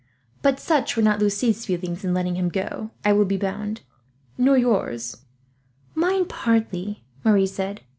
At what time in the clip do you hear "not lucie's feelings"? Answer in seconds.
1.03-2.03